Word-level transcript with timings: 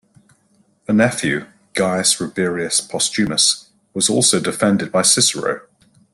A 0.87 0.93
nephew, 0.93 1.45
Gaius 1.75 2.15
Rabirius 2.19 2.81
Postumus 2.81 3.67
was 3.93 4.09
also 4.09 4.39
defended 4.39 4.91
by 4.91 5.03
Cicero. 5.03 5.61